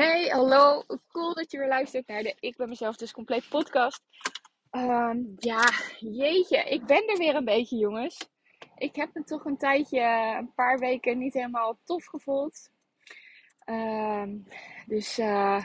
Hey, 0.00 0.28
hallo. 0.28 0.84
Cool 1.08 1.34
dat 1.34 1.50
je 1.50 1.58
weer 1.58 1.68
luistert 1.68 2.06
naar 2.06 2.22
de 2.22 2.36
Ik 2.40 2.56
ben 2.56 2.68
mezelf 2.68 2.96
dus 2.96 3.12
compleet 3.12 3.48
podcast. 3.48 4.02
Ehm, 4.70 5.18
ja, 5.36 5.68
jeetje. 5.98 6.58
Ik 6.58 6.86
ben 6.86 7.08
er 7.08 7.16
weer 7.16 7.34
een 7.34 7.44
beetje, 7.44 7.76
jongens. 7.76 8.30
Ik 8.76 8.96
heb 8.96 9.10
me 9.14 9.24
toch 9.24 9.44
een 9.44 9.56
tijdje, 9.56 10.00
een 10.38 10.54
paar 10.54 10.78
weken 10.78 11.18
niet 11.18 11.34
helemaal 11.34 11.78
tof 11.84 12.04
gevoeld. 12.04 12.70
Ehm, 13.64 14.36
dus, 14.86 15.18
uh, 15.18 15.64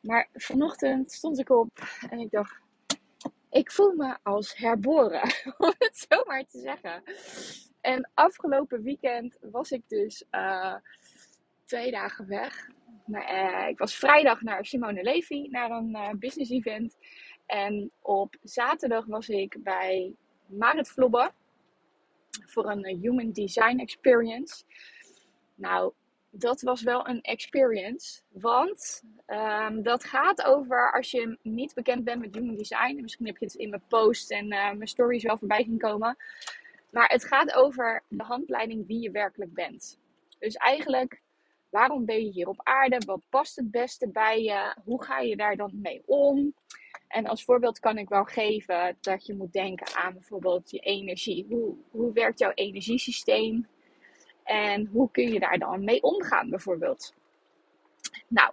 maar 0.00 0.28
vanochtend 0.32 1.12
stond 1.12 1.38
ik 1.38 1.50
op 1.50 1.78
en 2.10 2.18
ik 2.18 2.30
dacht, 2.30 2.60
ik 3.50 3.72
voel 3.72 3.92
me 3.92 4.16
als 4.22 4.56
herboren, 4.56 5.22
om 5.58 5.74
het 5.78 6.06
zo 6.08 6.24
maar 6.24 6.44
te 6.46 6.58
zeggen. 6.58 7.02
En 7.80 8.10
afgelopen 8.14 8.82
weekend 8.82 9.38
was 9.40 9.70
ik 9.70 9.82
dus 9.88 10.24
uh, 10.30 10.74
twee 11.64 11.90
dagen 11.90 12.26
weg. 12.26 12.70
Uh, 13.06 13.68
ik 13.68 13.78
was 13.78 13.94
vrijdag 13.94 14.42
naar 14.42 14.64
Simone 14.64 15.02
Levy, 15.02 15.46
naar 15.50 15.70
een 15.70 15.90
uh, 15.90 16.10
business 16.10 16.50
event. 16.50 16.96
En 17.46 17.90
op 18.00 18.36
zaterdag 18.42 19.06
was 19.06 19.28
ik 19.28 19.56
bij 19.62 20.14
Marit 20.46 20.88
Vlobbe 20.88 21.32
voor 22.46 22.70
een 22.70 22.84
Human 23.00 23.32
Design 23.32 23.78
Experience. 23.78 24.64
Nou, 25.54 25.92
dat 26.30 26.62
was 26.62 26.82
wel 26.82 27.08
een 27.08 27.20
experience. 27.20 28.20
Want 28.28 29.02
um, 29.26 29.82
dat 29.82 30.04
gaat 30.04 30.44
over 30.44 30.92
als 30.92 31.10
je 31.10 31.38
niet 31.42 31.74
bekend 31.74 32.04
bent 32.04 32.20
met 32.20 32.34
Human 32.34 32.56
Design. 32.56 33.00
Misschien 33.00 33.26
heb 33.26 33.36
je 33.36 33.44
het 33.44 33.54
in 33.54 33.70
mijn 33.70 33.82
post 33.88 34.30
en 34.30 34.44
uh, 34.52 34.72
mijn 34.72 34.86
stories 34.86 35.22
wel 35.22 35.38
voorbij 35.38 35.64
zien 35.64 35.78
komen. 35.78 36.16
Maar 36.90 37.08
het 37.08 37.24
gaat 37.24 37.54
over 37.54 38.02
de 38.08 38.22
handleiding 38.22 38.86
wie 38.86 39.00
je 39.00 39.10
werkelijk 39.10 39.54
bent. 39.54 39.98
Dus 40.38 40.54
eigenlijk, 40.54 41.20
waarom 41.72 42.04
ben 42.04 42.24
je 42.24 42.30
hier 42.30 42.48
op 42.48 42.60
aarde? 42.62 43.02
Wat 43.06 43.22
past 43.28 43.56
het 43.56 43.70
beste 43.70 44.08
bij 44.08 44.42
je? 44.42 44.76
Hoe 44.84 45.04
ga 45.04 45.18
je 45.18 45.36
daar 45.36 45.56
dan 45.56 45.80
mee 45.82 46.02
om? 46.06 46.54
En 47.08 47.26
als 47.26 47.44
voorbeeld 47.44 47.78
kan 47.78 47.98
ik 47.98 48.08
wel 48.08 48.24
geven 48.24 48.96
dat 49.00 49.26
je 49.26 49.34
moet 49.34 49.52
denken 49.52 49.94
aan 49.96 50.12
bijvoorbeeld 50.12 50.70
je 50.70 50.78
energie. 50.78 51.46
Hoe, 51.48 51.74
hoe 51.90 52.12
werkt 52.12 52.38
jouw 52.38 52.52
energiesysteem? 52.54 53.66
En 54.44 54.86
hoe 54.86 55.10
kun 55.10 55.32
je 55.32 55.40
daar 55.40 55.58
dan 55.58 55.84
mee 55.84 56.02
omgaan, 56.02 56.50
bijvoorbeeld? 56.50 57.14
Nou, 58.28 58.52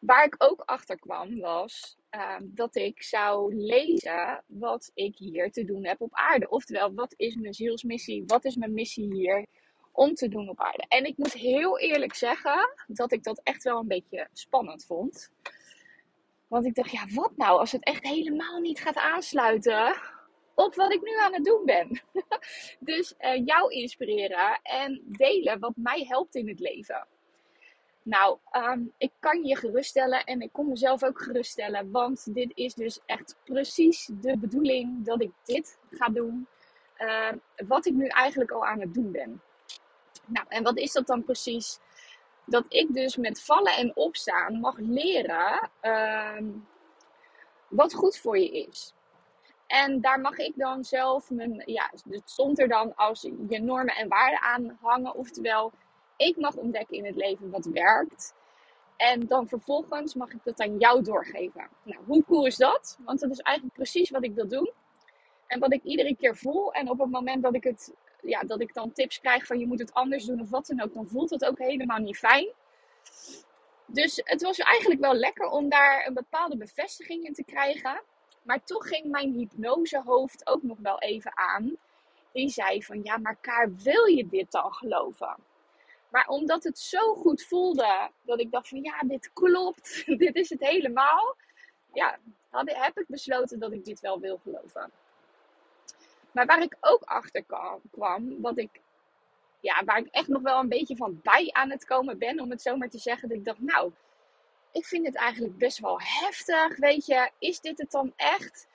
waar 0.00 0.24
ik 0.24 0.34
ook 0.38 0.60
achter 0.60 0.98
kwam 0.98 1.40
was 1.40 1.98
uh, 2.10 2.36
dat 2.40 2.76
ik 2.76 3.02
zou 3.02 3.54
lezen 3.54 4.44
wat 4.46 4.90
ik 4.94 5.16
hier 5.16 5.50
te 5.50 5.64
doen 5.64 5.84
heb 5.84 6.00
op 6.00 6.14
aarde. 6.14 6.48
Oftewel, 6.48 6.94
wat 6.94 7.14
is 7.16 7.34
mijn 7.34 7.54
zielsmissie? 7.54 8.24
Wat 8.26 8.44
is 8.44 8.56
mijn 8.56 8.74
missie 8.74 9.14
hier 9.14 9.46
om 9.98 10.14
te 10.14 10.28
doen 10.28 10.48
op 10.48 10.60
aarde? 10.60 10.84
En 10.88 11.04
ik 11.04 11.16
moet 11.16 11.32
heel 11.32 11.78
eerlijk 11.78 12.14
zeggen 12.14 12.68
dat 12.86 13.12
ik 13.12 13.22
dat 13.22 13.40
echt 13.42 13.62
wel 13.62 13.78
een 13.78 13.88
beetje 13.88 14.28
spannend 14.32 14.84
vond. 14.84 15.30
Want 16.46 16.66
ik 16.66 16.74
dacht, 16.74 16.90
ja, 16.90 17.06
wat 17.14 17.36
nou 17.36 17.58
als 17.58 17.72
het 17.72 17.84
echt 17.84 18.02
helemaal 18.02 18.60
niet 18.60 18.80
gaat 18.80 18.96
aansluiten 18.96 19.96
op 20.54 20.74
wat 20.74 20.92
ik 20.92 21.02
nu 21.02 21.18
aan 21.18 21.32
het 21.32 21.44
doen 21.44 21.64
ben. 21.64 22.00
dus 22.80 23.14
uh, 23.20 23.46
jou 23.46 23.72
inspireren 23.72 24.60
en 24.62 25.02
delen 25.06 25.58
wat 25.58 25.76
mij 25.76 26.04
helpt 26.08 26.34
in 26.34 26.48
het 26.48 26.60
leven. 26.60 27.06
Nou, 28.02 28.38
um, 28.52 28.92
ik 28.98 29.12
kan 29.18 29.44
je 29.44 29.56
geruststellen 29.56 30.24
en 30.24 30.40
ik 30.40 30.52
kon 30.52 30.68
mezelf 30.68 31.02
ook 31.02 31.22
geruststellen, 31.22 31.90
want 31.90 32.34
dit 32.34 32.50
is 32.54 32.74
dus 32.74 33.00
echt 33.06 33.36
precies 33.44 34.10
de 34.20 34.38
bedoeling 34.38 35.04
dat 35.04 35.22
ik 35.22 35.30
dit 35.44 35.78
ga 35.90 36.08
doen. 36.08 36.46
Uh, 36.98 37.32
wat 37.66 37.86
ik 37.86 37.94
nu 37.94 38.06
eigenlijk 38.06 38.50
al 38.50 38.66
aan 38.66 38.80
het 38.80 38.94
doen 38.94 39.12
ben. 39.12 39.42
Nou, 40.28 40.46
en 40.48 40.62
wat 40.62 40.76
is 40.78 40.92
dat 40.92 41.06
dan 41.06 41.24
precies? 41.24 41.78
Dat 42.44 42.64
ik 42.68 42.94
dus 42.94 43.16
met 43.16 43.42
vallen 43.42 43.76
en 43.76 43.96
opstaan 43.96 44.60
mag 44.60 44.78
leren 44.78 45.70
uh, 45.82 46.38
wat 47.68 47.94
goed 47.94 48.18
voor 48.18 48.38
je 48.38 48.66
is. 48.66 48.94
En 49.66 50.00
daar 50.00 50.20
mag 50.20 50.38
ik 50.38 50.52
dan 50.56 50.84
zelf 50.84 51.30
mijn, 51.30 51.62
ja, 51.66 51.90
het 52.08 52.30
stond 52.30 52.58
er 52.58 52.68
dan 52.68 52.94
als 52.94 53.22
je 53.22 53.60
normen 53.60 53.94
en 53.94 54.08
waarden 54.08 54.40
aan 54.40 54.78
hangen. 54.80 55.14
Oftewel, 55.14 55.72
ik 56.16 56.36
mag 56.36 56.54
ontdekken 56.54 56.96
in 56.96 57.04
het 57.04 57.16
leven 57.16 57.50
wat 57.50 57.64
werkt. 57.64 58.34
En 58.96 59.26
dan 59.26 59.48
vervolgens 59.48 60.14
mag 60.14 60.30
ik 60.30 60.44
dat 60.44 60.60
aan 60.60 60.78
jou 60.78 61.02
doorgeven. 61.02 61.68
Nou, 61.82 62.04
hoe 62.06 62.24
cool 62.24 62.46
is 62.46 62.56
dat? 62.56 62.98
Want 63.04 63.20
dat 63.20 63.30
is 63.30 63.38
eigenlijk 63.38 63.76
precies 63.76 64.10
wat 64.10 64.24
ik 64.24 64.34
wil 64.34 64.48
doen. 64.48 64.72
En 65.46 65.60
wat 65.60 65.72
ik 65.72 65.82
iedere 65.82 66.16
keer 66.16 66.36
voel. 66.36 66.72
En 66.72 66.90
op 66.90 66.98
het 66.98 67.10
moment 67.10 67.42
dat 67.42 67.54
ik 67.54 67.64
het, 67.64 67.94
ja, 68.22 68.40
dat 68.40 68.60
ik 68.60 68.74
dan 68.74 68.92
tips 68.92 69.20
krijg 69.20 69.46
van 69.46 69.58
je 69.58 69.66
moet 69.66 69.78
het 69.78 69.94
anders 69.94 70.24
doen 70.24 70.40
of 70.40 70.50
wat 70.50 70.66
dan 70.66 70.82
ook, 70.82 70.94
dan 70.94 71.08
voelt 71.08 71.30
het 71.30 71.44
ook 71.44 71.58
helemaal 71.58 71.98
niet 71.98 72.18
fijn. 72.18 72.48
Dus 73.86 74.20
het 74.24 74.42
was 74.42 74.58
eigenlijk 74.58 75.00
wel 75.00 75.14
lekker 75.14 75.46
om 75.46 75.68
daar 75.68 76.06
een 76.06 76.14
bepaalde 76.14 76.56
bevestiging 76.56 77.24
in 77.24 77.34
te 77.34 77.44
krijgen. 77.44 78.02
Maar 78.42 78.64
toch 78.64 78.88
ging 78.88 79.10
mijn 79.10 79.32
hypnosehoofd 79.32 80.46
ook 80.46 80.62
nog 80.62 80.78
wel 80.78 80.98
even 80.98 81.36
aan. 81.36 81.76
Die 82.32 82.48
zei 82.48 82.82
van 82.82 83.02
ja, 83.02 83.16
maar 83.16 83.36
Kaar, 83.40 83.74
wil 83.74 84.04
je 84.04 84.26
dit 84.26 84.50
dan 84.50 84.72
geloven? 84.72 85.36
Maar 86.08 86.26
omdat 86.28 86.64
het 86.64 86.78
zo 86.78 87.14
goed 87.14 87.42
voelde, 87.42 88.10
dat 88.22 88.40
ik 88.40 88.50
dacht 88.50 88.68
van 88.68 88.82
ja, 88.82 89.00
dit 89.00 89.32
klopt, 89.32 90.02
dit 90.24 90.34
is 90.34 90.48
het 90.48 90.60
helemaal. 90.60 91.36
Ja, 91.92 92.18
heb 92.50 92.98
ik 92.98 93.06
besloten 93.08 93.58
dat 93.58 93.72
ik 93.72 93.84
dit 93.84 94.00
wel 94.00 94.20
wil 94.20 94.38
geloven. 94.42 94.92
Maar 96.38 96.46
waar 96.46 96.62
ik 96.62 96.76
ook 96.80 97.02
achter 97.02 97.44
kwam, 97.90 98.40
wat 98.40 98.58
ik, 98.58 98.80
ja, 99.60 99.84
waar 99.84 99.98
ik 99.98 100.06
echt 100.10 100.28
nog 100.28 100.42
wel 100.42 100.58
een 100.58 100.68
beetje 100.68 100.96
van 100.96 101.20
bij 101.22 101.48
aan 101.52 101.70
het 101.70 101.84
komen 101.84 102.18
ben, 102.18 102.40
om 102.40 102.50
het 102.50 102.62
zo 102.62 102.76
maar 102.76 102.88
te 102.88 102.98
zeggen. 102.98 103.28
Dat 103.28 103.38
ik 103.38 103.44
dacht, 103.44 103.60
nou, 103.60 103.92
ik 104.72 104.84
vind 104.84 105.06
het 105.06 105.16
eigenlijk 105.16 105.58
best 105.58 105.78
wel 105.78 106.00
heftig. 106.00 106.76
Weet 106.76 107.06
je, 107.06 107.30
is 107.38 107.60
dit 107.60 107.78
het 107.78 107.90
dan 107.90 108.12
echt? 108.16 108.66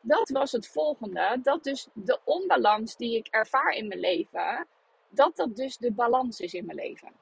Dat 0.00 0.28
was 0.28 0.52
het 0.52 0.68
volgende. 0.68 1.38
Dat 1.42 1.64
dus 1.64 1.88
de 1.92 2.20
onbalans 2.24 2.96
die 2.96 3.16
ik 3.16 3.26
ervaar 3.26 3.72
in 3.72 3.88
mijn 3.88 4.00
leven, 4.00 4.66
dat 5.08 5.36
dat 5.36 5.56
dus 5.56 5.76
de 5.76 5.92
balans 5.92 6.40
is 6.40 6.54
in 6.54 6.66
mijn 6.66 6.78
leven. 6.78 7.12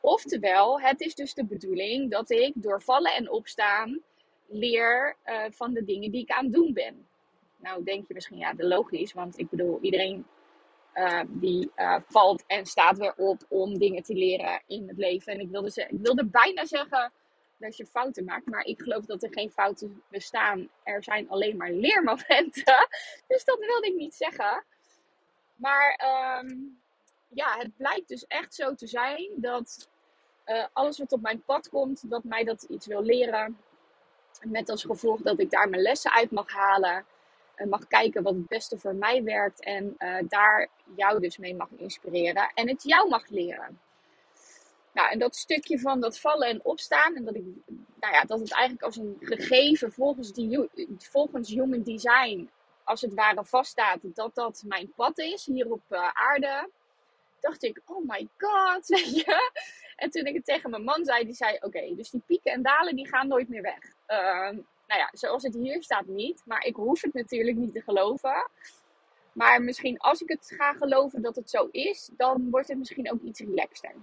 Oftewel, 0.00 0.80
het 0.80 1.00
is 1.00 1.14
dus 1.14 1.34
de 1.34 1.44
bedoeling 1.44 2.10
dat 2.10 2.30
ik 2.30 2.52
door 2.54 2.82
vallen 2.82 3.14
en 3.14 3.30
opstaan 3.30 4.00
leer 4.46 5.16
uh, 5.24 5.44
van 5.50 5.72
de 5.72 5.84
dingen 5.84 6.10
die 6.10 6.22
ik 6.22 6.30
aan 6.30 6.44
het 6.44 6.52
doen 6.52 6.72
ben. 6.72 7.08
Nou, 7.60 7.84
denk 7.84 8.08
je 8.08 8.14
misschien, 8.14 8.38
ja, 8.38 8.54
de 8.54 8.66
logisch, 8.66 9.12
want 9.12 9.38
ik 9.38 9.50
bedoel, 9.50 9.78
iedereen 9.80 10.26
uh, 10.94 11.20
die 11.28 11.70
uh, 11.76 11.96
valt 12.06 12.44
en 12.46 12.66
staat 12.66 12.98
weer 12.98 13.14
op 13.16 13.42
om 13.48 13.78
dingen 13.78 14.02
te 14.02 14.14
leren 14.14 14.62
in 14.66 14.88
het 14.88 14.96
leven. 14.96 15.32
En 15.32 15.40
ik 15.40 15.50
wilde, 15.50 15.70
ze, 15.70 15.82
ik 15.82 15.98
wilde 16.00 16.24
bijna 16.26 16.64
zeggen, 16.64 17.12
dat 17.60 17.76
je 17.76 17.86
fouten 17.86 18.24
maakt. 18.24 18.46
Maar 18.46 18.64
ik 18.64 18.80
geloof 18.80 19.04
dat 19.04 19.22
er 19.22 19.32
geen 19.32 19.50
fouten 19.50 20.02
bestaan. 20.08 20.68
Er 20.82 21.02
zijn 21.02 21.28
alleen 21.28 21.56
maar 21.56 21.70
leermomenten. 21.70 22.88
Dus 23.28 23.44
dat 23.44 23.58
wilde 23.58 23.86
ik 23.86 23.94
niet 23.94 24.14
zeggen. 24.14 24.64
Maar 25.56 26.00
um, 26.42 26.80
ja, 27.28 27.56
het 27.58 27.76
blijkt 27.76 28.08
dus 28.08 28.26
echt 28.26 28.54
zo 28.54 28.74
te 28.74 28.86
zijn 28.86 29.28
dat 29.36 29.88
uh, 30.46 30.64
alles 30.72 30.98
wat 30.98 31.12
op 31.12 31.20
mijn 31.20 31.42
pad 31.42 31.68
komt, 31.68 32.10
dat 32.10 32.24
mij 32.24 32.44
dat 32.44 32.62
iets 32.62 32.86
wil 32.86 33.02
leren. 33.02 33.58
Met 34.42 34.68
als 34.68 34.84
gevolg 34.84 35.20
dat 35.20 35.40
ik 35.40 35.50
daar 35.50 35.68
mijn 35.68 35.82
lessen 35.82 36.12
uit 36.12 36.30
mag 36.30 36.52
halen. 36.52 37.04
En 37.60 37.68
mag 37.68 37.86
kijken 37.86 38.22
wat 38.22 38.34
het 38.34 38.48
beste 38.48 38.78
voor 38.78 38.94
mij 38.94 39.22
werkt. 39.22 39.64
En 39.64 39.94
uh, 39.98 40.16
daar 40.28 40.68
jou 40.96 41.20
dus 41.20 41.38
mee 41.38 41.54
mag 41.54 41.68
inspireren. 41.76 42.50
En 42.54 42.68
het 42.68 42.82
jou 42.82 43.08
mag 43.08 43.28
leren. 43.28 43.80
Nou, 44.92 45.10
en 45.10 45.18
dat 45.18 45.36
stukje 45.36 45.78
van 45.78 46.00
dat 46.00 46.18
vallen 46.18 46.48
en 46.48 46.64
opstaan. 46.64 47.16
En 47.16 47.24
dat 47.24 47.34
ik, 47.34 47.44
nou 48.00 48.14
ja, 48.14 48.24
dat 48.24 48.40
het 48.40 48.52
eigenlijk 48.52 48.82
als 48.82 48.96
een 48.96 49.16
gegeven 49.20 49.92
volgens, 49.92 50.32
die, 50.32 50.68
volgens 50.98 51.48
human 51.48 51.82
design, 51.82 52.50
als 52.84 53.00
het 53.00 53.14
ware 53.14 53.44
vaststaat, 53.44 53.98
dat 54.02 54.34
dat 54.34 54.62
mijn 54.66 54.92
pad 54.96 55.18
is 55.18 55.46
hier 55.46 55.70
op 55.70 55.82
uh, 55.88 56.08
aarde. 56.12 56.70
Dacht 57.40 57.62
ik, 57.62 57.80
oh 57.86 58.08
my 58.08 58.28
god, 58.38 58.86
weet 58.96 59.16
je. 59.16 59.50
En 59.96 60.10
toen 60.10 60.24
ik 60.24 60.34
het 60.34 60.44
tegen 60.44 60.70
mijn 60.70 60.84
man 60.84 61.04
zei, 61.04 61.24
die 61.24 61.34
zei, 61.34 61.58
oké, 61.60 61.94
dus 61.94 62.10
die 62.10 62.22
pieken 62.26 62.52
en 62.52 62.62
dalen, 62.62 62.96
die 62.96 63.08
gaan 63.08 63.28
nooit 63.28 63.48
meer 63.48 63.62
weg. 63.62 63.78
Uh, 64.08 64.58
nou 64.90 65.02
ja, 65.02 65.08
zoals 65.12 65.42
het 65.42 65.54
hier 65.54 65.82
staat 65.82 66.06
niet. 66.06 66.42
Maar 66.44 66.64
ik 66.64 66.76
hoef 66.76 67.02
het 67.02 67.14
natuurlijk 67.14 67.56
niet 67.56 67.72
te 67.72 67.80
geloven. 67.80 68.50
Maar 69.32 69.62
misschien 69.62 69.98
als 69.98 70.20
ik 70.20 70.28
het 70.28 70.52
ga 70.56 70.72
geloven 70.72 71.22
dat 71.22 71.36
het 71.36 71.50
zo 71.50 71.68
is, 71.70 72.10
dan 72.16 72.50
wordt 72.50 72.68
het 72.68 72.78
misschien 72.78 73.12
ook 73.12 73.20
iets 73.22 73.40
relaxter. 73.40 73.94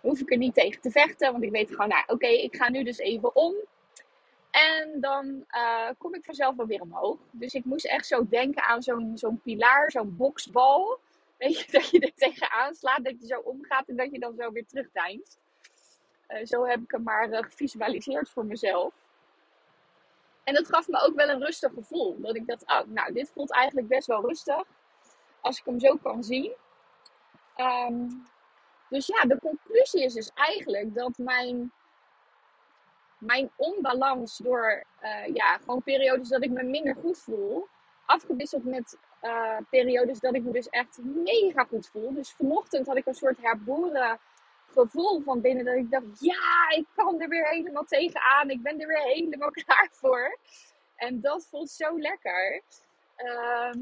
Hoef 0.00 0.20
ik 0.20 0.30
er 0.30 0.36
niet 0.36 0.54
tegen 0.54 0.80
te 0.80 0.90
vechten, 0.90 1.32
want 1.32 1.44
ik 1.44 1.50
weet 1.50 1.70
gewoon, 1.70 1.88
nou 1.88 2.04
oké, 2.06 2.26
ik 2.26 2.56
ga 2.56 2.70
nu 2.70 2.82
dus 2.82 2.98
even 2.98 3.36
om. 3.36 3.54
En 4.50 5.00
dan 5.00 5.44
uh, 5.50 5.88
kom 5.98 6.14
ik 6.14 6.24
vanzelf 6.24 6.56
wel 6.56 6.66
weer 6.66 6.80
omhoog. 6.80 7.18
Dus 7.30 7.54
ik 7.54 7.64
moest 7.64 7.86
echt 7.86 8.06
zo 8.06 8.28
denken 8.28 8.62
aan 8.62 8.82
zo'n 9.14 9.40
pilaar, 9.42 9.90
zo'n 9.90 10.16
boksbal. 10.16 10.98
Weet 11.38 11.58
je, 11.58 11.72
dat 11.72 11.90
je 11.90 12.00
er 12.00 12.14
tegenaan 12.14 12.74
slaat, 12.74 13.04
dat 13.04 13.20
je 13.20 13.26
zo 13.26 13.38
omgaat 13.38 13.88
en 13.88 13.96
dat 13.96 14.12
je 14.12 14.18
dan 14.18 14.34
zo 14.34 14.52
weer 14.52 14.66
terugdeinst. 14.66 15.38
Uh, 16.28 16.44
zo 16.44 16.64
heb 16.64 16.80
ik 16.80 16.90
hem 16.90 17.02
maar 17.02 17.28
uh, 17.28 17.38
gevisualiseerd 17.42 18.30
voor 18.30 18.46
mezelf. 18.46 19.01
En 20.44 20.54
dat 20.54 20.68
gaf 20.68 20.88
me 20.88 21.00
ook 21.00 21.14
wel 21.14 21.28
een 21.28 21.44
rustig 21.44 21.72
gevoel. 21.72 22.20
Dat 22.20 22.36
ik 22.36 22.46
dacht, 22.46 22.66
oh, 22.66 22.80
nou, 22.86 23.12
dit 23.12 23.30
voelt 23.34 23.52
eigenlijk 23.52 23.88
best 23.88 24.06
wel 24.06 24.26
rustig. 24.26 24.62
Als 25.40 25.58
ik 25.58 25.64
hem 25.64 25.80
zo 25.80 25.96
kan 25.96 26.24
zien. 26.24 26.52
Um, 27.56 28.26
dus 28.88 29.06
ja, 29.06 29.22
de 29.22 29.38
conclusie 29.38 30.04
is 30.04 30.14
dus 30.14 30.30
eigenlijk 30.34 30.94
dat 30.94 31.18
mijn 31.18 31.72
mijn 33.18 33.50
onbalans 33.56 34.36
door 34.36 34.84
uh, 35.02 35.34
ja, 35.34 35.58
gewoon 35.58 35.82
periodes 35.82 36.28
dat 36.28 36.44
ik 36.44 36.50
me 36.50 36.62
minder 36.62 36.94
goed 36.94 37.18
voel, 37.18 37.68
afgewisseld 38.06 38.64
met 38.64 38.98
uh, 39.22 39.56
periodes 39.70 40.20
dat 40.20 40.34
ik 40.34 40.42
me 40.42 40.52
dus 40.52 40.68
echt 40.68 40.98
mega 41.02 41.64
goed 41.64 41.88
voel. 41.88 42.14
Dus 42.14 42.32
vanochtend 42.32 42.86
had 42.86 42.96
ik 42.96 43.06
een 43.06 43.14
soort 43.14 43.40
herboren 43.40 44.18
gevoel 44.72 45.20
van 45.20 45.40
binnen 45.40 45.64
dat 45.64 45.74
ik 45.74 45.90
dacht, 45.90 46.20
ja, 46.20 46.76
ik 46.76 46.86
kan 46.94 47.20
er 47.20 47.28
weer 47.28 47.48
helemaal 47.48 47.84
tegenaan. 47.84 48.50
Ik 48.50 48.62
ben 48.62 48.80
er 48.80 48.86
weer 48.86 49.02
helemaal 49.02 49.50
klaar 49.64 49.88
voor. 49.90 50.38
En 50.96 51.20
dat 51.20 51.46
voelt 51.50 51.70
zo 51.70 51.98
lekker. 51.98 52.62
Uh, 53.18 53.72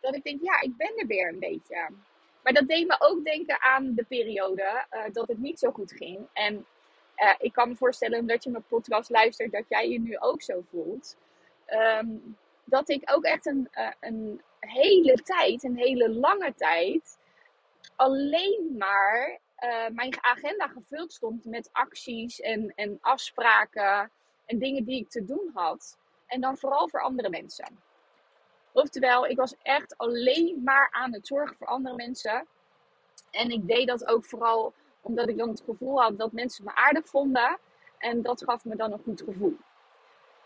dat 0.00 0.14
ik 0.14 0.24
denk, 0.24 0.42
ja, 0.42 0.60
ik 0.60 0.76
ben 0.76 0.92
er 0.96 1.06
weer 1.06 1.28
een 1.28 1.38
beetje. 1.38 1.88
Maar 2.42 2.52
dat 2.52 2.68
deed 2.68 2.86
me 2.86 2.96
ook 2.98 3.24
denken 3.24 3.60
aan 3.60 3.94
de 3.94 4.04
periode 4.04 4.86
uh, 4.94 5.02
dat 5.12 5.28
het 5.28 5.38
niet 5.38 5.58
zo 5.58 5.70
goed 5.70 5.92
ging. 5.92 6.26
En 6.32 6.66
uh, 7.16 7.34
ik 7.38 7.52
kan 7.52 7.68
me 7.68 7.76
voorstellen 7.76 8.26
dat 8.26 8.44
je 8.44 8.50
mijn 8.50 8.64
podcast 8.68 9.10
luistert, 9.10 9.52
dat 9.52 9.64
jij 9.68 9.88
je 9.88 10.00
nu 10.00 10.18
ook 10.18 10.42
zo 10.42 10.62
voelt. 10.70 11.16
Um, 11.66 12.36
dat 12.64 12.88
ik 12.88 13.10
ook 13.14 13.24
echt 13.24 13.46
een, 13.46 13.68
uh, 13.74 13.90
een 14.00 14.42
hele 14.60 15.14
tijd, 15.14 15.62
een 15.62 15.76
hele 15.76 16.10
lange 16.10 16.54
tijd, 16.54 17.18
alleen 17.96 18.74
maar 18.78 19.38
uh, 19.64 19.88
mijn 19.88 20.14
agenda 20.20 20.66
gevuld 20.66 21.12
stond 21.12 21.44
met 21.44 21.68
acties 21.72 22.40
en, 22.40 22.72
en 22.74 22.98
afspraken 23.00 24.10
en 24.46 24.58
dingen 24.58 24.84
die 24.84 25.00
ik 25.00 25.10
te 25.10 25.24
doen 25.24 25.50
had. 25.54 25.98
En 26.26 26.40
dan 26.40 26.58
vooral 26.58 26.88
voor 26.88 27.00
andere 27.00 27.28
mensen. 27.28 27.78
Oftewel, 28.72 29.26
ik 29.26 29.36
was 29.36 29.54
echt 29.62 29.96
alleen 29.96 30.60
maar 30.64 30.88
aan 30.90 31.12
het 31.12 31.26
zorgen 31.26 31.56
voor 31.56 31.66
andere 31.66 31.94
mensen. 31.94 32.46
En 33.30 33.50
ik 33.50 33.66
deed 33.66 33.86
dat 33.86 34.06
ook 34.06 34.24
vooral 34.24 34.72
omdat 35.00 35.28
ik 35.28 35.38
dan 35.38 35.48
het 35.48 35.62
gevoel 35.64 36.00
had 36.00 36.18
dat 36.18 36.32
mensen 36.32 36.64
me 36.64 36.74
aardig 36.74 37.08
vonden. 37.08 37.58
En 37.98 38.22
dat 38.22 38.44
gaf 38.44 38.64
me 38.64 38.76
dan 38.76 38.92
een 38.92 39.02
goed 39.04 39.22
gevoel. 39.22 39.56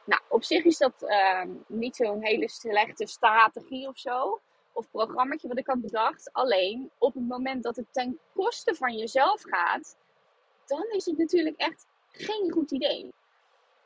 Nou, 0.05 0.23
op 0.29 0.45
zich 0.45 0.65
is 0.65 0.79
dat 0.79 0.95
uh, 1.03 1.45
niet 1.67 1.97
zo'n 1.97 2.23
hele 2.23 2.49
slechte 2.49 3.07
strategie 3.07 3.89
of 3.89 3.99
zo. 3.99 4.41
Of 4.73 4.91
programmaatje 4.91 5.49
wat 5.49 5.59
ik 5.59 5.67
had 5.67 5.81
bedacht. 5.81 6.33
Alleen 6.33 6.91
op 6.99 7.15
het 7.15 7.29
moment 7.29 7.63
dat 7.63 7.77
het 7.77 7.87
ten 7.91 8.19
koste 8.35 8.75
van 8.75 8.97
jezelf 8.97 9.43
gaat, 9.43 9.97
dan 10.67 10.85
is 10.91 11.05
het 11.05 11.19
natuurlijk 11.19 11.57
echt 11.57 11.87
geen 12.11 12.51
goed 12.51 12.71
idee. 12.71 13.13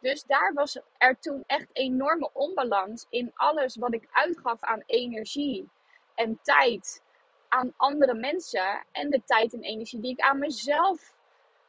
Dus 0.01 0.25
daar 0.25 0.53
was 0.55 0.81
er 0.99 1.19
toen 1.19 1.45
echt 1.47 1.69
enorme 1.73 2.31
onbalans 2.33 3.07
in 3.11 3.33
alles 3.35 3.77
wat 3.77 3.95
ik 3.95 4.09
uitgaf 4.13 4.63
aan 4.63 4.83
energie 4.87 5.69
en 6.15 6.39
tijd 6.43 7.03
aan 7.49 7.73
andere 7.77 8.15
mensen 8.15 8.85
en 8.93 9.11
de 9.11 9.23
tijd 9.25 9.53
en 9.53 9.63
energie 9.63 10.01
die 10.01 10.11
ik 10.11 10.21
aan 10.21 10.39
mezelf 10.39 11.15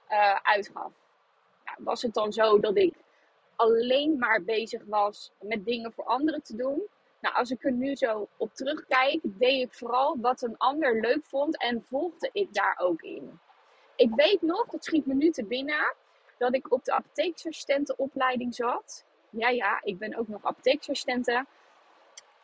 uh, 0.10 0.36
uitgaf. 0.36 0.92
Nou, 1.66 1.78
was 1.78 2.02
het 2.02 2.14
dan 2.14 2.34
zo 2.34 2.60
dat 2.60 2.78
ik 2.78 2.94
alleen 3.56 4.18
maar 4.18 4.44
bezig 4.44 4.82
was 4.86 5.32
met 5.40 5.66
dingen 5.66 5.94
voor 5.94 6.04
anderen 6.04 6.44
te 6.44 6.56
doen? 6.56 6.88
Nou, 7.20 7.36
als 7.36 7.52
ik 7.52 7.64
er 7.64 7.72
nu 7.72 7.96
zo 7.96 8.28
op 8.38 8.54
terugkijk, 8.54 9.20
deed 9.24 9.64
ik 9.64 9.74
vooral 9.74 10.18
wat 10.22 10.42
een 10.42 10.58
ander 10.58 11.02
leuk 11.02 11.26
vond 11.26 11.58
en 11.58 11.86
volgde 11.90 12.30
ik 12.34 12.54
daar 12.54 12.78
ook 12.80 13.02
in. 13.02 13.40
Ik 13.96 14.16
weet 14.16 14.42
nog, 14.42 14.66
dat 14.66 14.84
schiet 14.84 15.06
me 15.06 15.14
nu 15.14 15.30
te 15.30 15.46
binnen, 15.46 15.96
dat 16.38 16.54
ik 16.54 16.72
op 16.72 16.86
de 16.86 16.92
apotheeksassistentenopleiding 16.94 18.56
zat. 18.56 19.06
Ja, 19.30 19.50
ja, 19.50 19.80
ik 19.84 19.98
ben 19.98 20.16
ook 20.16 20.28
nog 20.28 20.46
apotheeksassistente. 20.46 21.46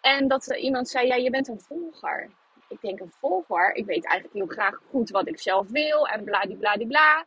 En 0.01 0.27
dat 0.27 0.55
iemand 0.55 0.89
zei, 0.89 1.07
ja, 1.07 1.15
je 1.15 1.29
bent 1.29 1.47
een 1.47 1.61
volger 1.61 2.29
ik 2.73 2.81
denk 2.81 2.99
een 2.99 3.11
volger. 3.19 3.75
Ik 3.75 3.85
weet 3.85 4.05
eigenlijk 4.05 4.35
heel 4.35 4.55
graag 4.55 4.79
goed 4.89 5.09
wat 5.09 5.27
ik 5.27 5.39
zelf 5.39 5.69
wil 5.69 6.07
en 6.07 6.23
bladibladibla. 6.23 7.25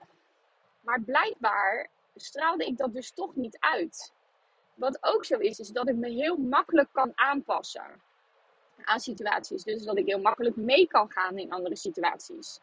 Maar 0.80 1.00
blijkbaar 1.00 1.88
straalde 2.14 2.66
ik 2.66 2.76
dat 2.76 2.92
dus 2.92 3.10
toch 3.10 3.34
niet 3.34 3.56
uit. 3.60 4.12
Wat 4.76 4.98
ook 5.00 5.24
zo 5.24 5.38
is, 5.38 5.58
is 5.58 5.68
dat 5.68 5.88
ik 5.88 5.96
me 5.96 6.08
heel 6.08 6.36
makkelijk 6.36 6.88
kan 6.92 7.12
aanpassen 7.14 8.00
aan 8.84 9.00
situaties. 9.00 9.64
Dus 9.64 9.82
dat 9.82 9.98
ik 9.98 10.06
heel 10.06 10.20
makkelijk 10.20 10.56
mee 10.56 10.86
kan 10.86 11.10
gaan 11.10 11.38
in 11.38 11.52
andere 11.52 11.76
situaties. 11.76 12.60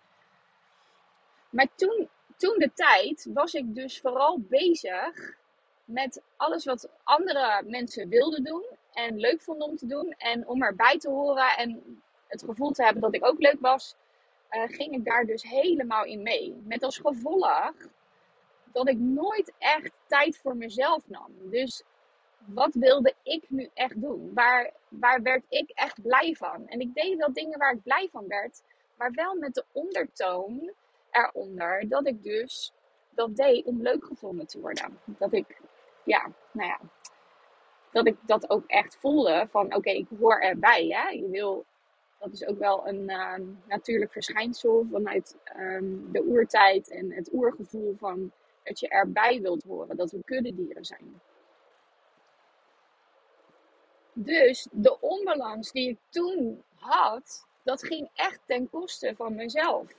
Maar 1.50 1.68
toen, 1.75 2.10
toen 2.38 2.56
de 2.57 2.71
tijd 2.74 3.27
was 3.33 3.54
ik 3.54 3.75
dus 3.75 4.00
vooral 4.00 4.39
bezig 4.39 5.38
met 5.86 6.21
alles 6.38 6.65
wat 6.65 6.89
andere 7.04 7.63
mensen 7.68 8.10
wilden 8.10 8.44
doen 8.44 8.65
en 8.94 9.19
leuk 9.19 9.42
vonden 9.42 9.68
om 9.68 9.77
te 9.77 9.88
doen 9.88 10.15
en 10.18 10.48
om 10.48 10.63
erbij 10.63 10.98
te 10.98 11.10
horen 11.10 11.57
en 11.57 12.01
het 12.27 12.44
gevoel 12.44 12.71
te 12.71 12.83
hebben 12.83 13.01
dat 13.01 13.15
ik 13.15 13.25
ook 13.25 13.39
leuk 13.39 13.60
was, 13.60 13.95
uh, 14.51 14.63
ging 14.65 14.94
ik 14.94 15.06
daar 15.06 15.25
dus 15.25 15.44
helemaal 15.44 16.06
in 16.06 16.21
mee. 16.21 16.62
Met 16.63 16.83
als 16.83 16.98
gevolg 16.98 17.74
dat 18.71 18.89
ik 18.89 18.98
nooit 18.98 19.54
echt 19.57 19.92
tijd 20.07 20.38
voor 20.38 20.56
mezelf 20.56 21.10
nam. 21.10 21.31
Dus 21.50 21.83
wat 22.45 22.74
wilde 22.74 23.13
ik 23.24 23.44
nu 23.50 23.69
echt 23.74 24.01
doen? 24.01 24.31
Waar, 24.34 24.72
waar 24.88 25.22
werd 25.22 25.44
ik 25.50 25.69
echt 25.69 26.01
blij 26.01 26.36
van? 26.36 26.68
En 26.68 26.80
ik 26.80 26.94
deed 26.94 27.18
wel 27.18 27.34
dingen 27.34 27.60
waar 27.60 27.74
ik 27.74 27.84
blij 27.84 28.10
van 28.12 28.28
werd, 28.28 28.62
maar 28.98 29.12
wel 29.12 29.36
met 29.36 29.54
de 29.54 29.66
ondertoon 29.72 30.72
eronder 31.12 31.90
dat 31.90 32.07
ik 32.07 32.24
dus 32.24 32.74
dat 33.10 33.36
deed 33.36 33.66
om 33.66 33.81
leuk 33.81 34.06
gevonden 34.06 34.48
te 34.48 34.60
worden. 34.60 35.00
Dat 35.06 35.34
ik, 35.34 35.62
ja, 36.04 36.31
nou 36.51 36.68
ja, 36.69 36.80
dat 37.92 38.07
ik 38.07 38.18
dat 38.25 38.50
ook 38.50 38.63
echt 38.68 38.98
voelde 39.00 39.48
van 39.50 39.75
oké, 39.75 39.89
ik 39.89 40.07
hoor 40.19 40.39
erbij. 40.39 40.88
Hè? 40.88 41.10
Je 41.10 41.30
wil 41.30 41.66
dat 42.24 42.34
is 42.34 42.46
ook 42.46 42.60
wel 42.60 42.88
een 42.88 43.10
uh, 43.10 43.36
natuurlijk 43.68 44.12
verschijnsel 44.12 44.88
vanuit 44.92 45.38
um, 45.58 46.12
de 46.12 46.24
oertijd 46.24 46.89
en 46.89 47.12
het 47.12 47.34
oergevoel 47.34 47.96
van 47.98 48.32
dat 48.63 48.79
je 48.79 48.88
erbij 48.88 49.41
wilt 49.41 49.63
horen, 49.63 49.98
dat 49.98 50.12
we 50.12 50.24
kuddedieren 50.25 50.86
zijn. 50.86 51.22
Dus 54.13 54.67
de 54.72 55.00
onbalans 55.00 55.72
die 55.72 55.89
ik 55.89 55.98
toen 56.10 56.63
had, 56.75 57.48
dat 57.63 57.84
ging 57.84 58.10
echt 58.13 58.39
ten 58.46 58.70
koste 58.70 59.13
van 59.15 59.36
mezelf. 59.36 59.91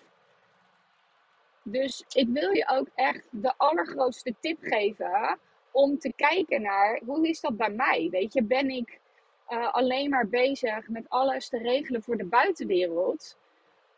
Dus 1.63 2.05
ik 2.13 2.29
wil 2.29 2.51
je 2.51 2.69
ook 2.69 2.89
echt 2.95 3.29
de 3.31 3.55
allergrootste 3.57 4.35
tip 4.41 4.59
geven 4.61 5.39
om 5.71 5.99
te 5.99 6.13
kijken 6.17 6.63
naar 6.63 7.01
hoe 7.05 7.29
is 7.29 7.41
dat 7.41 7.57
bij 7.57 7.71
mij? 7.71 8.09
Weet 8.11 8.33
je, 8.33 8.43
ben 8.43 8.71
ik 8.71 9.01
uh, 9.49 9.75
alleen 9.75 10.11
maar 10.11 10.29
bezig 10.29 10.89
met 10.89 11.09
alles 11.09 11.49
te 11.49 11.59
regelen 11.59 12.03
voor 12.03 12.17
de 12.17 12.25
buitenwereld? 12.25 13.37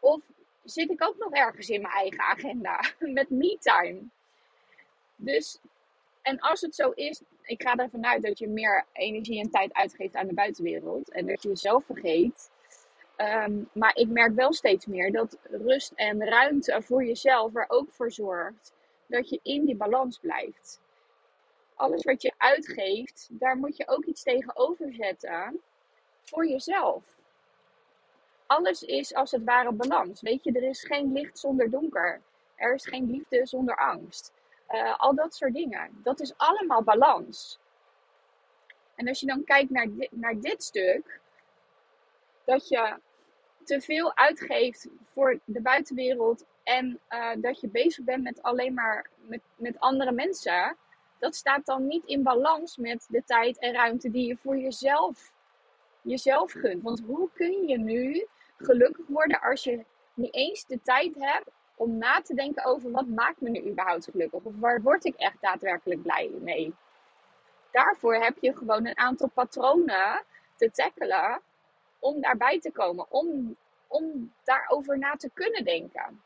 Of 0.01 0.21
zit 0.65 0.91
ik 0.91 1.05
ook 1.05 1.17
nog 1.19 1.33
ergens 1.33 1.69
in 1.69 1.81
mijn 1.81 1.95
eigen 1.95 2.21
agenda 2.21 2.81
met 3.19 3.31
me-time? 3.31 4.03
Dus, 5.17 5.59
en 6.27 6.41
als 6.41 6.61
het 6.61 6.75
zo 6.75 6.91
is, 6.91 7.23
ik 7.43 7.63
ga 7.63 7.77
ervan 7.77 8.07
uit 8.07 8.23
dat 8.23 8.39
je 8.39 8.49
meer 8.49 8.85
energie 8.93 9.41
en 9.41 9.51
tijd 9.51 9.75
uitgeeft 9.75 10.15
aan 10.15 10.27
de 10.27 10.35
buitenwereld 10.35 11.11
en 11.11 11.27
dat 11.27 11.43
je 11.43 11.49
jezelf 11.49 11.85
vergeet. 11.85 12.51
Um, 13.17 13.69
maar 13.73 13.97
ik 13.97 14.09
merk 14.09 14.35
wel 14.35 14.53
steeds 14.53 14.87
meer 14.87 15.13
dat 15.13 15.39
rust 15.43 15.93
en 15.95 16.25
ruimte 16.25 16.83
voor 16.83 17.05
jezelf 17.05 17.55
er 17.55 17.65
ook 17.69 17.93
voor 17.93 18.13
zorgt 18.13 18.73
dat 19.07 19.29
je 19.29 19.41
in 19.43 19.65
die 19.65 19.77
balans 19.77 20.19
blijft 20.19 20.81
alles 21.77 22.05
wat 22.05 22.23
je 22.23 22.33
uitgeeft, 22.37 23.29
daar 23.31 23.57
moet 23.57 23.77
je 23.77 23.89
ook 23.89 24.05
iets 24.05 24.23
tegenover 24.23 24.95
zetten 24.95 25.61
voor 26.23 26.47
jezelf. 26.47 27.05
Alles 28.47 28.83
is 28.83 29.15
als 29.15 29.31
het 29.31 29.45
ware 29.45 29.73
balans. 29.73 30.21
Weet 30.21 30.45
je, 30.45 30.53
er 30.53 30.63
is 30.63 30.85
geen 30.85 31.13
licht 31.13 31.39
zonder 31.39 31.71
donker. 31.71 32.21
Er 32.55 32.75
is 32.75 32.87
geen 32.87 33.11
liefde 33.11 33.47
zonder 33.47 33.77
angst. 33.77 34.33
Uh, 34.71 34.99
al 34.99 35.15
dat 35.15 35.35
soort 35.35 35.55
dingen. 35.55 36.01
Dat 36.03 36.21
is 36.21 36.37
allemaal 36.37 36.83
balans. 36.83 37.59
En 38.95 39.09
als 39.09 39.21
je 39.21 39.27
dan 39.27 39.45
kijkt 39.45 39.71
naar 39.71 39.89
naar 40.11 40.41
dit 40.41 40.63
stuk, 40.63 41.21
dat 42.45 42.69
je 42.69 42.97
te 43.65 43.81
veel 43.81 44.17
uitgeeft 44.17 44.89
voor 45.13 45.39
de 45.45 45.61
buitenwereld 45.61 46.45
en 46.63 47.01
uh, 47.11 47.31
dat 47.37 47.61
je 47.61 47.69
bezig 47.69 48.05
bent 48.05 48.23
met 48.23 48.43
alleen 48.43 48.75
maar 48.75 49.11
met, 49.17 49.41
met 49.55 49.81
andere 49.81 50.13
mensen, 50.13 50.77
dat 51.19 51.35
staat 51.35 51.67
dan 51.67 51.87
niet 51.87 52.05
in 52.05 52.23
balans 52.23 52.77
met 52.77 53.07
de 53.09 53.23
tijd 53.25 53.59
en 53.59 53.73
ruimte 53.73 54.11
die 54.11 54.27
je 54.27 54.37
voor 54.37 54.57
jezelf 54.57 55.33
jezelf 56.03 56.53
gunt. 56.53 56.83
Want 56.83 57.01
hoe 57.07 57.29
kun 57.35 57.69
je 57.69 57.79
nu 57.79 58.27
gelukkig 58.57 59.07
worden 59.07 59.41
als 59.41 59.65
je 59.65 59.85
niet 60.15 60.35
eens 60.35 60.67
de 60.67 60.81
tijd 60.83 61.15
hebt 61.15 61.51
om 61.77 61.99
na 61.99 62.21
te 62.21 62.35
denken 62.35 62.65
over 62.65 62.91
wat 62.91 63.07
maakt 63.07 63.41
me 63.41 63.49
nu 63.49 63.71
überhaupt 63.71 64.05
gelukkig? 64.05 64.43
Of 64.43 64.53
waar 64.59 64.83
word 64.83 65.05
ik 65.05 65.15
echt 65.15 65.41
daadwerkelijk 65.41 66.03
blij 66.03 66.31
mee? 66.41 66.75
Daarvoor 67.71 68.15
heb 68.15 68.37
je 68.41 68.57
gewoon 68.57 68.87
een 68.87 68.99
aantal 68.99 69.29
patronen 69.29 70.25
te 70.57 70.71
tackelen 70.71 71.41
om 71.99 72.21
daarbij 72.21 72.61
te 72.61 72.73
komen. 72.73 73.07
Om, 73.11 73.57
om 73.87 74.33
daarover 74.45 74.99
na 74.99 75.17
te 75.17 75.31
kunnen 75.35 75.65
denken. 75.65 76.23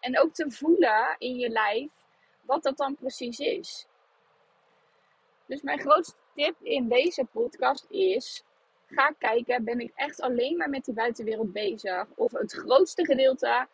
En 0.00 0.18
ook 0.18 0.34
te 0.34 0.50
voelen 0.50 1.16
in 1.18 1.36
je 1.36 1.48
lijf 1.48 1.90
wat 2.40 2.62
dat 2.62 2.76
dan 2.76 2.96
precies 2.96 3.38
is. 3.38 3.86
Dus 5.46 5.62
mijn 5.62 5.80
grootste 5.80 6.14
tip 6.34 6.56
in 6.62 6.88
deze 6.88 7.24
podcast 7.24 7.86
is: 7.88 8.44
ga 8.86 9.14
kijken, 9.18 9.64
ben 9.64 9.80
ik 9.80 9.92
echt 9.94 10.20
alleen 10.20 10.56
maar 10.56 10.68
met 10.68 10.84
die 10.84 10.94
buitenwereld 10.94 11.52
bezig? 11.52 12.06
Of 12.14 12.32
het 12.32 12.52
grootste 12.52 13.04
gedeelte, 13.04 13.68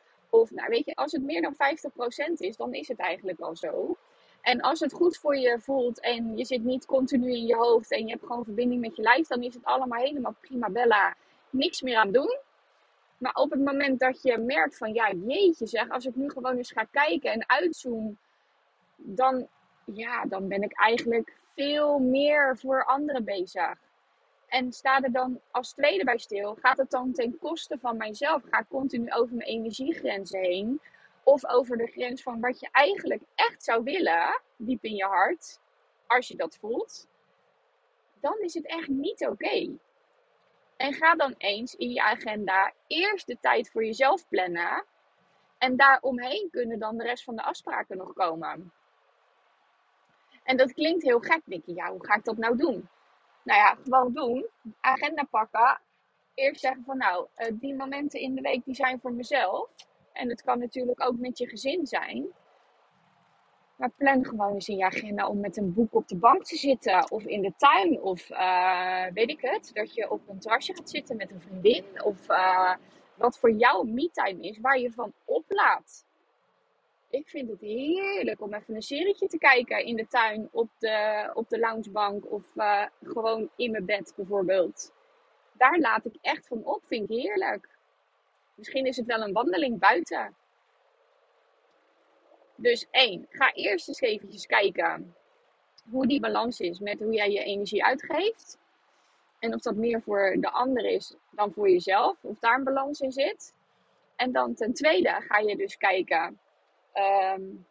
nou 0.45 0.69
weet 0.69 0.85
je, 0.85 0.95
als 0.95 1.13
het 1.13 1.23
meer 1.23 1.43
dan 1.43 1.55
50% 1.55 2.33
is, 2.37 2.57
dan 2.57 2.75
is 2.75 2.89
het 2.89 2.99
eigenlijk 2.99 3.41
al 3.41 3.57
zo. 3.57 3.97
En 4.43 4.61
als 4.61 4.81
het 4.81 4.93
goed 4.93 5.17
voor 5.17 5.37
je 5.37 5.59
voelt 5.61 6.01
en 6.01 6.37
je 6.37 6.45
zit 6.45 6.65
niet 6.65 6.87
continu 6.87 7.31
in 7.31 7.47
je 7.47 7.57
hoofd 7.57 7.93
en 7.93 8.05
je 8.05 8.11
hebt 8.11 8.27
gewoon 8.27 8.45
verbinding 8.45 8.81
met 8.81 8.97
je 8.97 9.03
lijf, 9.03 9.27
dan 9.27 9.43
is 9.43 9.55
het 9.55 9.65
allemaal 9.65 10.03
helemaal 10.03 10.35
prima 10.41 10.71
bella. 10.71 11.17
Niks 11.51 11.83
meer 11.83 11.97
aan 11.97 12.13
doen. 12.13 12.39
Maar 13.19 13.35
op 13.35 13.51
het 13.51 13.65
moment 13.65 14.01
dat 14.01 14.23
je 14.23 14.39
merkt 14.39 14.77
van 14.77 14.93
ja, 14.93 15.13
jeetje 15.13 15.67
zeg, 15.67 15.91
als 15.91 16.07
ik 16.07 16.15
nu 16.15 16.31
gewoon 16.31 16.57
eens 16.57 16.73
ga 16.73 16.87
kijken 16.91 17.33
en 17.33 17.49
uitzoom, 17.49 18.19
dan, 18.97 19.49
ja, 19.85 20.25
dan 20.25 20.49
ben 20.49 20.63
ik 20.63 20.73
eigenlijk 20.73 21.37
veel 21.55 21.99
meer 21.99 22.59
voor 22.59 22.85
anderen 22.85 23.25
bezig. 23.25 23.75
En 24.47 24.73
sta 24.73 25.01
er 25.01 25.13
dan 25.13 25.41
als 25.51 25.73
tweede 25.73 26.05
bij 26.05 26.19
stil, 26.19 26.55
gaat 26.55 26.77
het 26.77 26.91
dan 26.91 27.13
ten 27.13 27.39
koste 27.39 27.79
van 27.79 27.97
mijzelf? 27.97 28.43
Ga 28.51 28.59
ik 28.59 28.69
continu 28.69 29.13
over 29.13 29.37
mijn 29.37 29.49
energiegrenzen 29.49 30.41
heen? 30.41 30.81
Of 31.23 31.47
over 31.47 31.77
de 31.77 31.87
grens 31.87 32.23
van 32.23 32.41
wat 32.41 32.61
je 32.61 32.69
eigenlijk 32.73 33.23
echt 33.35 33.65
zou 33.65 33.83
willen, 33.83 34.41
diep 34.57 34.85
in 34.85 34.95
je 34.95 35.05
hart, 35.05 35.61
als 36.07 36.29
je 36.29 36.37
dat 36.37 36.57
voelt, 36.57 37.09
dan 38.21 38.39
is 38.41 38.55
het 38.55 38.67
echt 38.67 38.89
niet 38.89 39.27
oké. 39.27 39.79
En 40.77 40.93
ga 40.93 41.15
dan 41.15 41.35
eens 41.39 41.75
in 41.75 41.91
je 41.91 42.03
agenda 42.03 42.73
eerst 42.87 43.27
de 43.27 43.37
tijd 43.41 43.71
voor 43.71 43.85
jezelf 43.85 44.29
plannen. 44.29 44.85
En 45.59 45.77
daaromheen 45.77 46.49
kunnen 46.51 46.79
dan 46.79 46.97
de 46.97 47.05
rest 47.05 47.25
van 47.25 47.37
de 47.37 47.43
afspraken 47.43 47.97
nog 47.97 48.13
komen. 48.13 48.73
En 50.43 50.57
dat 50.57 50.73
klinkt 50.73 51.03
heel 51.03 51.21
gek, 51.21 51.41
je. 51.45 51.63
Ja, 51.65 51.91
hoe 51.91 52.07
ga 52.07 52.15
ik 52.15 52.25
dat 52.25 52.37
nou 52.37 52.57
doen? 52.57 52.89
Nou 53.47 53.61
ja, 53.61 53.77
gewoon 53.85 54.13
doen. 54.13 54.47
Agenda 54.81 55.23
pakken. 55.31 55.81
Eerst 56.35 56.61
zeggen 56.61 56.83
van 56.85 56.99
nou, 56.99 57.27
eh, 57.35 57.53
die 57.55 57.75
momenten 57.75 58.21
in 58.21 58.35
de 58.35 58.41
week 58.41 58.65
die 58.65 58.75
zijn 58.75 59.01
voor 59.01 59.13
mezelf. 59.13 59.69
En 60.13 60.29
het 60.29 60.43
kan 60.43 60.59
natuurlijk 60.59 61.05
ook 61.05 61.17
met 61.19 61.39
je 61.39 61.49
gezin 61.49 61.87
zijn. 61.87 62.27
Maar 63.77 63.91
plan 63.91 64.25
gewoon 64.25 64.55
eens 64.55 64.69
in 64.69 64.77
je 64.77 64.85
agenda 64.85 65.29
om 65.29 65.41
met 65.41 65.57
een 65.57 65.75
boek 65.75 65.95
op 65.95 66.09
de 66.09 66.17
bank 66.17 66.45
te 66.45 66.57
zitten. 66.57 67.11
Of 67.11 67.25
in 67.25 67.43
de 67.43 67.53
tuin. 67.57 68.01
Of 68.03 68.31
uh, 68.31 69.07
weet 69.13 69.31
ik 69.31 69.41
het. 69.41 69.71
Dat 69.73 69.95
je 69.95 70.11
op 70.11 70.29
een 70.29 70.39
terrasje 70.39 70.75
gaat 70.75 70.91
zitten 70.91 71.17
met 71.17 71.31
een 71.31 71.41
vriendin. 71.41 71.85
Of 72.05 72.31
uh, 72.31 72.75
wat 73.15 73.39
voor 73.39 73.51
jou 73.51 73.91
me-time 73.91 74.41
is. 74.41 74.59
Waar 74.61 74.79
je 74.79 74.93
van 74.93 75.13
oplaat. 75.25 76.05
Ik 77.17 77.29
vind 77.29 77.51
het 77.51 77.61
heerlijk 77.61 78.41
om 78.41 78.55
even 78.55 78.75
een 78.75 78.83
serietje 78.83 79.27
te 79.27 79.39
kijken 79.39 79.85
in 79.85 79.97
de 79.97 80.07
tuin. 80.07 80.49
Op 80.53 80.71
de, 80.79 81.31
op 81.35 81.49
de 81.49 81.59
loungebank. 81.59 82.31
Of 82.31 82.55
uh, 82.55 82.87
gewoon 83.03 83.51
in 83.57 83.71
mijn 83.71 83.85
bed 83.85 84.13
bijvoorbeeld. 84.17 84.93
Daar 85.53 85.79
laat 85.79 86.05
ik 86.05 86.15
echt 86.21 86.47
van 86.47 86.65
op. 86.65 86.83
Vind 86.85 87.11
ik 87.11 87.17
heerlijk. 87.17 87.69
Misschien 88.55 88.87
is 88.87 88.97
het 88.97 89.07
wel 89.07 89.21
een 89.21 89.33
wandeling 89.33 89.79
buiten. 89.79 90.35
Dus 92.57 92.87
één, 92.91 93.27
ga 93.31 93.53
eerst 93.53 93.89
eens 93.89 94.01
eventjes 94.01 94.47
kijken 94.47 95.15
hoe 95.91 96.07
die 96.07 96.21
balans 96.21 96.61
is 96.61 96.79
met 96.79 96.99
hoe 96.99 97.13
jij 97.13 97.31
je 97.31 97.45
energie 97.45 97.85
uitgeeft. 97.85 98.59
En 99.39 99.55
of 99.55 99.61
dat 99.61 99.77
meer 99.77 100.03
voor 100.03 100.37
de 100.41 100.51
ander 100.51 100.85
is 100.85 101.15
dan 101.31 101.53
voor 101.53 101.71
jezelf. 101.71 102.17
Of 102.21 102.39
daar 102.39 102.59
een 102.59 102.65
balans 102.65 103.01
in 103.01 103.13
zit. 103.13 103.55
En 104.17 104.33
dan 104.33 104.55
ten 104.55 104.75
tweede 104.75 105.17
ga 105.21 105.39
je 105.39 105.57
dus 105.57 105.77
kijken 105.77 106.41
um, 106.99 107.67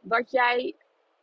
wat 0.00 0.30
jij 0.30 0.74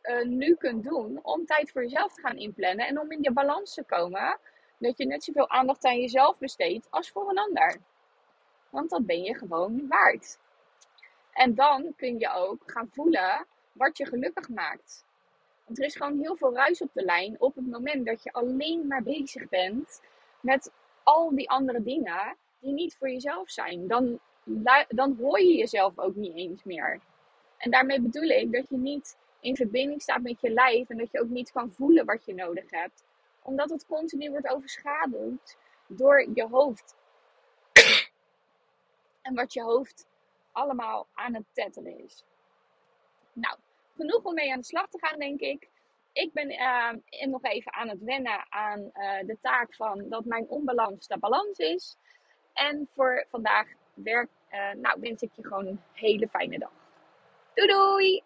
uh, 0.02 0.24
nu 0.24 0.54
kunt 0.54 0.82
doen 0.82 1.20
om 1.22 1.46
tijd 1.46 1.70
voor 1.70 1.82
jezelf 1.82 2.14
te 2.14 2.20
gaan 2.20 2.36
inplannen. 2.36 2.86
En 2.86 3.00
om 3.00 3.10
in 3.10 3.22
je 3.22 3.32
balans 3.32 3.74
te 3.74 3.84
komen. 3.84 4.38
Dat 4.78 4.98
je 4.98 5.06
net 5.06 5.24
zoveel 5.24 5.48
aandacht 5.48 5.84
aan 5.84 6.00
jezelf 6.00 6.38
besteedt 6.38 6.86
als 6.90 7.10
voor 7.10 7.30
een 7.30 7.38
ander. 7.38 7.76
Want 8.70 8.90
dat 8.90 9.06
ben 9.06 9.22
je 9.22 9.34
gewoon 9.34 9.88
waard. 9.88 10.38
En 11.32 11.54
dan 11.54 11.94
kun 11.96 12.18
je 12.18 12.32
ook 12.32 12.62
gaan 12.66 12.88
voelen 12.92 13.46
wat 13.72 13.96
je 13.96 14.06
gelukkig 14.06 14.48
maakt. 14.48 15.04
Want 15.64 15.78
er 15.78 15.84
is 15.84 15.96
gewoon 15.96 16.20
heel 16.20 16.36
veel 16.36 16.54
ruis 16.54 16.82
op 16.82 16.90
de 16.92 17.04
lijn 17.04 17.40
op 17.40 17.54
het 17.54 17.66
moment 17.66 18.06
dat 18.06 18.22
je 18.22 18.32
alleen 18.32 18.86
maar 18.86 19.02
bezig 19.02 19.48
bent 19.48 20.00
met 20.40 20.72
al 21.02 21.34
die 21.34 21.50
andere 21.50 21.82
dingen 21.82 22.36
die 22.60 22.72
niet 22.72 22.96
voor 22.96 23.10
jezelf 23.10 23.50
zijn. 23.50 23.86
Dan, 23.86 24.20
dan 24.88 25.16
hoor 25.20 25.40
je 25.40 25.54
jezelf 25.54 25.98
ook 25.98 26.14
niet 26.14 26.36
eens 26.36 26.64
meer. 26.64 27.00
En 27.56 27.70
daarmee 27.70 28.00
bedoel 28.00 28.28
ik 28.28 28.52
dat 28.52 28.68
je 28.68 28.76
niet 28.76 29.16
in 29.40 29.56
verbinding 29.56 30.02
staat 30.02 30.22
met 30.22 30.40
je 30.40 30.50
lijf 30.50 30.88
en 30.88 30.98
dat 30.98 31.10
je 31.10 31.20
ook 31.20 31.28
niet 31.28 31.52
kan 31.52 31.72
voelen 31.72 32.04
wat 32.04 32.24
je 32.24 32.34
nodig 32.34 32.70
hebt. 32.70 33.04
Omdat 33.42 33.70
het 33.70 33.86
continu 33.86 34.30
wordt 34.30 34.48
overschaduwd 34.48 35.56
door 35.86 36.28
je 36.34 36.46
hoofd. 36.46 36.96
en 39.22 39.34
wat 39.34 39.52
je 39.52 39.62
hoofd 39.62 40.06
allemaal 40.52 41.06
aan 41.14 41.34
het 41.34 41.44
tetteren 41.52 42.04
is. 42.04 42.24
Nou, 43.32 43.56
genoeg 43.96 44.24
om 44.24 44.34
mee 44.34 44.52
aan 44.52 44.60
de 44.60 44.64
slag 44.64 44.88
te 44.88 44.98
gaan, 44.98 45.18
denk 45.18 45.40
ik. 45.40 45.68
Ik 46.12 46.32
ben 46.32 46.50
uh, 46.52 47.26
nog 47.26 47.42
even 47.42 47.72
aan 47.72 47.88
het 47.88 48.02
wennen 48.02 48.46
aan 48.52 48.80
uh, 48.80 49.18
de 49.26 49.36
taak 49.40 49.74
van 49.74 50.08
dat 50.08 50.24
mijn 50.24 50.48
onbalans 50.48 51.06
de 51.06 51.18
balans 51.18 51.58
is. 51.58 51.96
En 52.52 52.88
voor 52.94 53.26
vandaag 53.30 53.68
werk, 53.94 54.28
uh, 54.52 54.82
nou, 54.82 55.00
wens 55.00 55.22
ik 55.22 55.30
je 55.34 55.42
gewoon 55.42 55.66
een 55.66 55.80
hele 55.92 56.28
fijne 56.28 56.58
dag. 56.58 56.70
Doei 57.54 57.68
doei! 57.68 58.22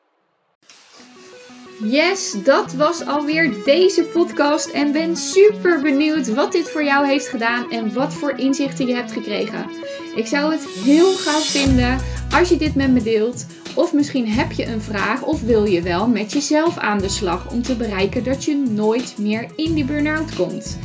Yes, 1.85 2.45
dat 2.45 2.73
was 2.73 3.07
alweer 3.07 3.65
deze 3.65 4.05
podcast 4.05 4.71
en 4.71 4.93
ben 4.93 5.17
super 5.17 5.81
benieuwd 5.81 6.35
wat 6.35 6.53
dit 6.53 6.71
voor 6.71 6.85
jou 6.85 7.07
heeft 7.07 7.29
gedaan 7.29 7.71
en 7.71 7.95
wat 7.95 8.15
voor 8.15 8.39
inzichten 8.39 8.87
je 8.87 8.95
hebt 8.95 9.13
gekregen. 9.13 9.71
Ik 10.17 10.27
zou 10.27 10.53
het 10.53 10.69
heel 10.69 11.13
gaaf 11.13 11.51
vinden 11.51 11.99
als 12.31 12.49
je 12.49 12.57
dit 12.57 12.75
met 12.75 12.91
me 12.91 13.03
deelt. 13.03 13.47
Of 13.77 13.93
misschien 13.93 14.29
heb 14.29 14.53
je 14.53 14.67
een 14.67 14.81
vraag 14.81 15.23
of 15.23 15.43
wil 15.43 15.65
je 15.65 15.83
wel 15.83 16.09
met 16.09 16.33
jezelf 16.33 16.79
aan 16.79 16.99
de 16.99 17.09
slag 17.09 17.51
om 17.51 17.63
te 17.63 17.77
bereiken 17.77 18.25
dat 18.25 18.45
je 18.45 18.57
nooit 18.57 19.19
meer 19.19 19.51
in 19.57 19.75
die 19.75 19.85
burn-out 19.85 20.35
komt. 20.35 20.79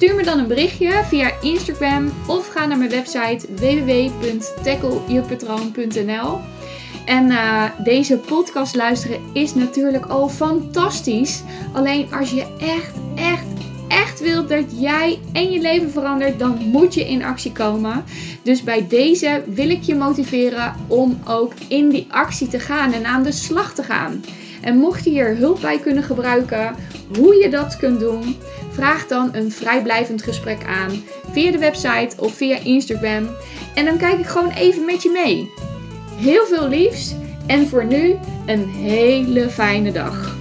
Stuur 0.00 0.14
me 0.14 0.22
dan 0.22 0.38
een 0.38 0.46
berichtje 0.46 1.04
via 1.04 1.32
Instagram 1.40 2.12
of 2.26 2.48
ga 2.48 2.66
naar 2.66 2.78
mijn 2.78 2.90
website 2.90 3.54
www.tacklejepatroon.nl. 3.54 6.38
En 7.04 7.30
uh, 7.30 7.64
deze 7.84 8.16
podcast 8.16 8.74
luisteren 8.74 9.20
is 9.32 9.54
natuurlijk 9.54 10.06
al 10.06 10.28
fantastisch. 10.28 11.42
Alleen 11.72 12.12
als 12.12 12.30
je 12.30 12.46
echt, 12.60 12.92
echt, 13.14 13.44
echt 13.88 14.20
wilt 14.20 14.48
dat 14.48 14.80
jij 14.80 15.18
en 15.32 15.50
je 15.50 15.60
leven 15.60 15.90
verandert, 15.90 16.38
dan 16.38 16.58
moet 16.58 16.94
je 16.94 17.08
in 17.08 17.24
actie 17.24 17.52
komen. 17.52 18.04
Dus 18.42 18.62
bij 18.62 18.86
deze 18.88 19.42
wil 19.46 19.70
ik 19.70 19.82
je 19.82 19.94
motiveren 19.94 20.74
om 20.86 21.20
ook 21.26 21.52
in 21.68 21.88
die 21.88 22.06
actie 22.10 22.48
te 22.48 22.60
gaan 22.60 22.92
en 22.92 23.04
aan 23.04 23.22
de 23.22 23.32
slag 23.32 23.74
te 23.74 23.82
gaan. 23.82 24.24
En 24.60 24.76
mocht 24.76 25.04
je 25.04 25.10
hier 25.10 25.36
hulp 25.36 25.60
bij 25.60 25.78
kunnen 25.78 26.02
gebruiken, 26.02 26.74
hoe 27.18 27.34
je 27.34 27.50
dat 27.50 27.76
kunt 27.76 28.00
doen, 28.00 28.36
vraag 28.70 29.06
dan 29.06 29.28
een 29.32 29.52
vrijblijvend 29.52 30.22
gesprek 30.22 30.64
aan 30.64 31.02
via 31.32 31.50
de 31.50 31.58
website 31.58 32.16
of 32.16 32.34
via 32.34 32.58
Instagram. 32.58 33.28
En 33.74 33.84
dan 33.84 33.96
kijk 33.98 34.18
ik 34.18 34.26
gewoon 34.26 34.50
even 34.50 34.84
met 34.84 35.02
je 35.02 35.10
mee. 35.10 35.50
Heel 36.16 36.46
veel 36.46 36.68
liefs 36.68 37.14
en 37.46 37.68
voor 37.68 37.84
nu 37.84 38.16
een 38.46 38.68
hele 38.68 39.48
fijne 39.48 39.92
dag. 39.92 40.39